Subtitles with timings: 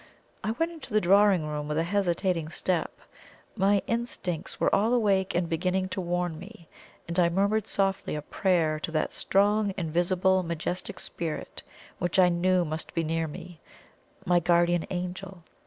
[0.43, 3.01] I went into the drawing room with a hesitating step
[3.55, 6.67] my instincts were all awake and beginning to warn me,
[7.07, 11.61] and I murmured softly a prayer to that strong, invisible majestic spirit
[11.99, 13.59] which I knew must be near me
[14.25, 15.43] my guardian Angel.